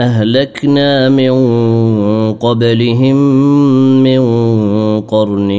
[0.00, 1.32] أهلكنا من
[2.32, 3.16] قبلهم
[4.02, 4.20] من
[5.00, 5.50] قرن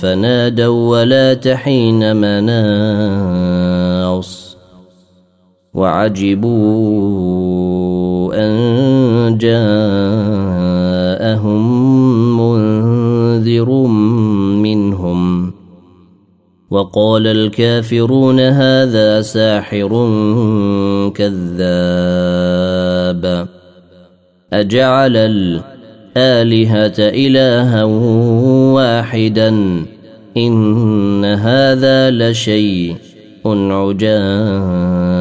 [0.00, 3.24] فنادوا ولا تحين مناص
[5.74, 6.54] وعجبوا
[8.34, 10.64] أن جاءهم
[12.40, 13.70] منذر
[14.62, 15.53] منهم
[16.74, 19.88] وقال الكافرون هذا ساحر
[21.14, 22.44] كذاب.
[24.52, 27.84] أجعل الآلهة إلها
[28.74, 29.48] واحدا
[30.36, 32.96] إن هذا لشيء
[33.46, 35.14] عجاب.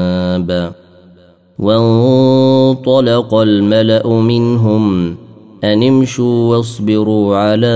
[1.60, 5.16] وانطلق الملأ منهم
[5.64, 7.76] أن امشوا واصبروا على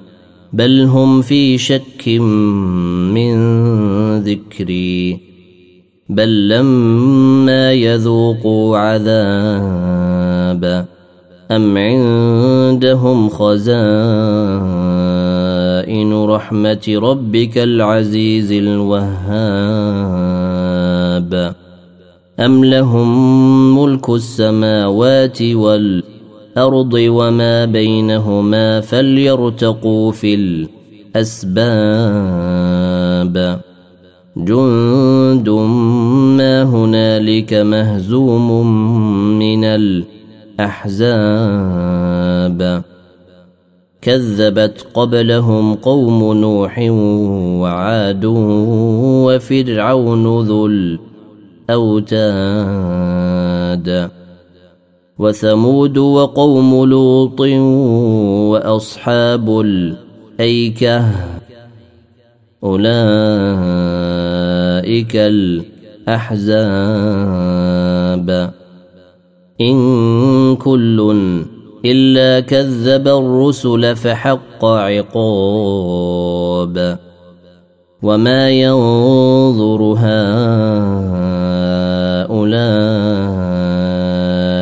[0.53, 2.07] بل هم في شك
[3.13, 3.35] من
[4.19, 5.19] ذكري.
[6.09, 10.61] بل لما يذوقوا عذاب
[11.51, 13.73] أم عندهم خزائن
[16.23, 19.11] رحمة ربك العزيز الوهاب؟
[22.39, 26.20] أم لهم ملك السماوات والارض
[27.09, 30.35] وما بينهما فليرتقوا في
[31.15, 31.61] الأسباب.
[34.37, 35.49] جند
[36.37, 38.67] ما هنالك مهزوم
[39.39, 39.63] من
[40.59, 42.83] الأحزاب.
[44.01, 46.79] كذبت قبلهم قوم نوح
[47.61, 48.25] وعاد
[49.25, 50.69] وفرعون ذو
[51.69, 54.11] الأوتاد.
[55.21, 57.41] وثمود وقوم لوط
[58.51, 61.05] وأصحاب الأيكة
[62.63, 62.85] أولئك
[66.07, 67.01] الأحزاب.
[69.61, 70.97] إن كل
[71.85, 76.17] إلا كذب الرسل فحق عقاب.
[78.03, 80.31] وما ينظر هؤلاء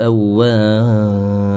[0.00, 1.50] أواب.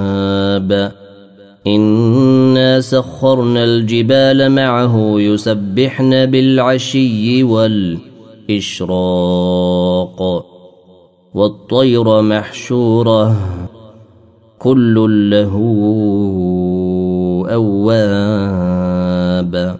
[1.68, 8.10] إنا سخرنا الجبال معه يسبحن بالعشي والإشراق.
[11.34, 13.36] والطير محشورة.
[14.60, 15.54] كل له
[17.54, 19.78] أواب.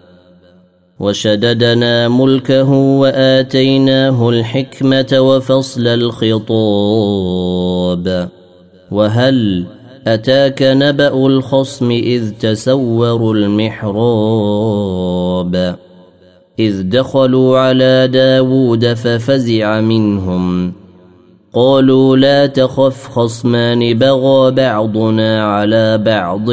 [1.00, 6.44] وشددنا ملكه وآتيناه الحكمة وفصل الخطاب.
[8.90, 9.66] وهل
[10.06, 15.04] أتاك نبأ الخصم إذ تسوروا المحراب؟
[16.58, 20.72] إذ دخلوا على داود ففزع منهم.
[21.54, 26.50] قالوا لا تخف خصمان بغى بعضنا على بعض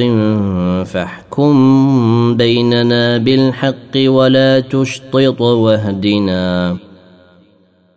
[0.86, 6.78] فاحكم بيننا بالحق ولا تشطط واهدنا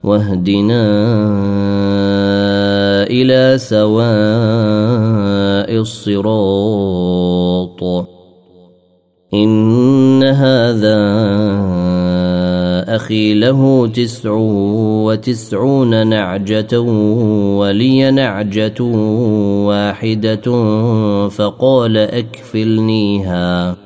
[0.05, 0.85] واهدنا
[3.11, 4.05] إلى سواء
[5.81, 7.83] الصراط.
[9.35, 11.01] إن هذا
[12.89, 14.31] أخي له تسع
[15.05, 16.81] وتسعون نعجة
[17.59, 18.83] ولي نعجة
[19.65, 20.43] واحدة
[21.29, 23.77] فقال أكفلنيها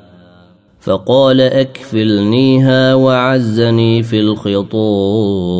[0.79, 5.59] فقال أكفلنيها وعزني في الخطوب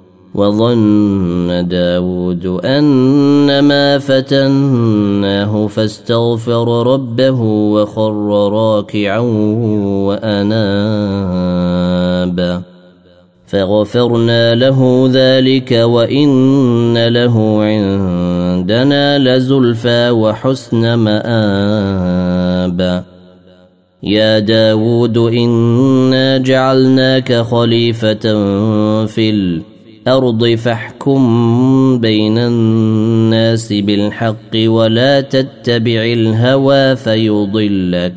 [0.35, 9.19] وظن داود أنما فتناه فاستغفر ربه وخر راكعا
[10.07, 10.61] وأناب.
[13.47, 23.03] فغفرنا له ذلك وإن له عندنا لزلفى وحسن مآب.
[24.03, 28.33] يا داود إنا جعلناك خليفة
[29.05, 31.21] في الأرض الأرض فاحكم
[32.01, 38.13] بين الناس بالحق ولا تتبع الهوى فيضلك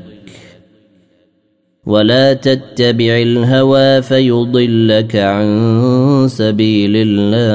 [1.87, 7.55] ولا تتبع الهوى فيضلك عن سبيل الله.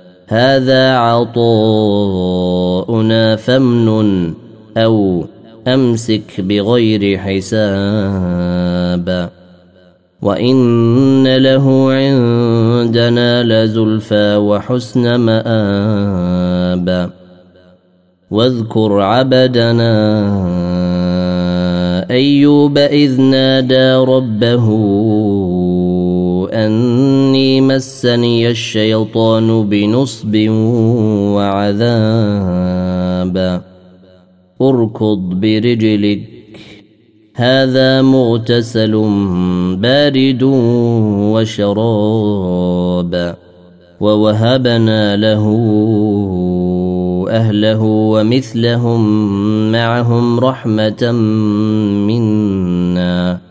[0.31, 1.35] هذا عطاؤنا
[3.35, 4.33] فامنن
[4.77, 5.25] أو
[5.67, 8.61] أمسك بغير حساب.
[10.21, 17.09] وإن له عندنا لزلفى وحسن مآب.
[18.31, 19.91] واذكر عبدنا
[22.11, 24.67] أيوب إذ نادى ربه
[26.65, 30.49] أني مسني الشيطان بنصب
[31.35, 33.61] وعذاب.
[34.61, 36.29] اركض برجلك.
[37.35, 38.91] هذا مغتسل
[39.77, 40.43] بارد
[41.33, 43.35] وشراب.
[43.99, 45.45] ووهبنا له
[47.29, 49.01] اهله ومثلهم
[49.71, 51.11] معهم رحمه
[52.07, 53.50] منا.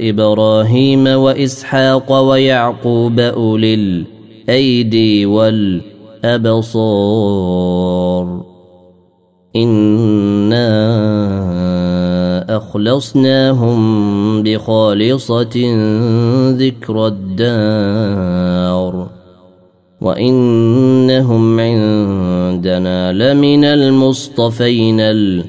[0.00, 5.88] إبراهيم وإسحاق ويعقوب أولي الأيدي والأبصار.
[9.56, 10.68] إنا
[12.56, 13.78] أخلصناهم
[14.42, 15.56] بخالصة
[16.50, 19.08] ذكر الدار.
[20.00, 25.48] وإنهم عندنا لمن المصطفين الأخيار.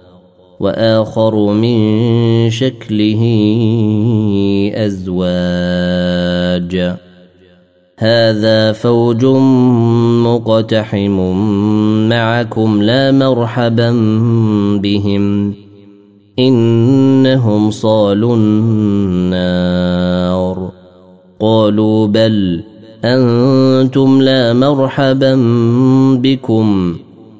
[0.61, 1.79] وآخر من
[2.49, 3.21] شكله
[4.75, 6.73] أزواج.
[7.97, 9.25] هذا فوج
[10.25, 11.35] مقتحم
[12.09, 13.91] معكم لا مرحبا
[14.81, 15.53] بهم.
[16.39, 19.61] إنهم صالوا النار.
[21.39, 22.63] قالوا بل
[23.05, 25.35] أنتم لا مرحبا
[26.21, 26.95] بكم.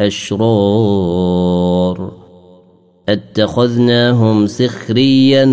[0.00, 1.42] الأشرار
[3.08, 5.44] أتخذناهم سخريا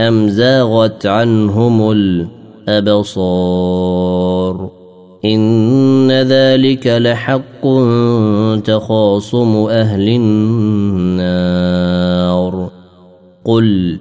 [0.00, 1.90] أم زاغت عنهم
[2.68, 3.42] الأبصار
[5.24, 7.62] إن ذلك لحق
[8.64, 11.62] تخاصم أهل النار
[13.44, 13.91] قل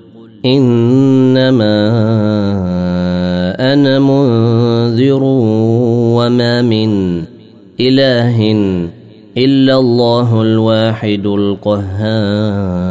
[9.82, 12.82] الله الواحد القهار.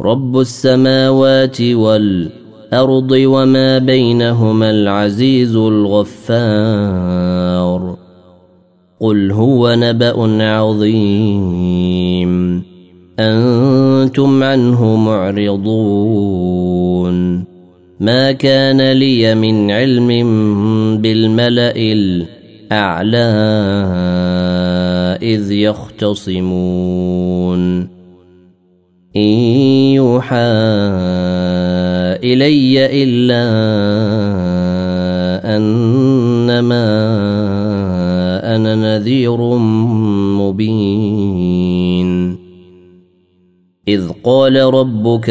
[0.00, 6.44] رب السماوات والأرض وما بينهما العزيز الغفار.
[9.00, 12.62] قل هو نبأ عظيم.
[13.18, 16.64] أنتم عنه معرضون.
[18.00, 20.08] ما كان لي من علم
[21.02, 21.74] بالملأ
[22.72, 23.16] الأعلى
[25.22, 26.84] إذ يختصمون.
[29.16, 29.22] إن
[29.94, 30.36] يوحى
[32.24, 33.44] إلي إلا
[35.56, 36.86] أنما
[38.56, 39.40] أنا نذير
[40.40, 41.24] مبين.
[43.88, 45.30] إذ قال ربك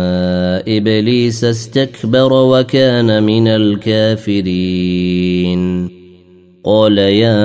[0.67, 4.81] إبليس استكبر وكان من الكافرين.
[6.63, 7.41] قال يا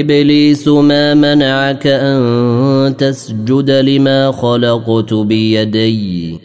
[0.00, 6.38] إبليس ما منعك أن تسجد لما خلقت بيدي؟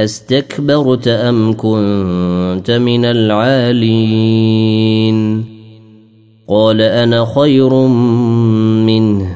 [0.00, 4.36] أستكبرت أم كنت من العالين؟
[6.48, 7.74] قال أنا خير
[8.86, 9.35] منه.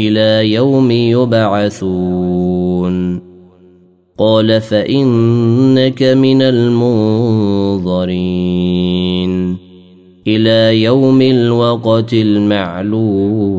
[0.00, 2.50] إلى يوم يبعثون.
[4.18, 6.90] قال فإنك من المنظرين.
[10.26, 13.50] إلى يوم الوقت المعلوم.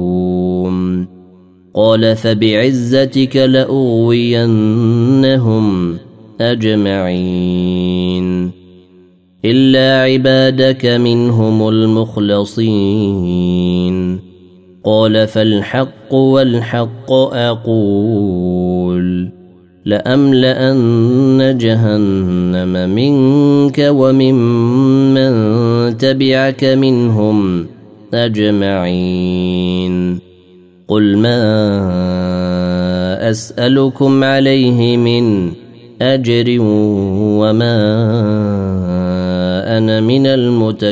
[1.76, 4.48] قال فبعزتك لأغوينهم
[6.42, 8.52] أجمعين.
[9.46, 14.31] إلا عبادك منهم المخلصين.
[14.84, 18.62] قال فالحق والحق أقول
[19.86, 25.32] لأملأن جهنم منك وممن
[25.98, 27.68] تبعك منهم
[28.14, 29.92] أجمعين
[30.88, 31.42] قل ما
[33.30, 35.52] أسألكم عليه من
[36.02, 36.58] أجر
[37.40, 37.78] وما
[39.78, 40.92] أنا من المتكلفين